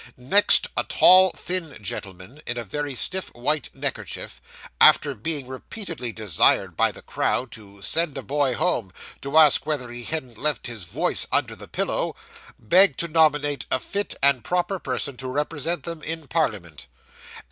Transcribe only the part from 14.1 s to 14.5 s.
and